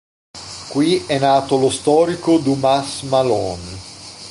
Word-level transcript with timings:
Qui 0.71 1.05
è 1.05 1.19
nato 1.19 1.59
lo 1.59 1.69
storico 1.69 2.39
Dumas 2.39 3.03
Malone. 3.03 3.77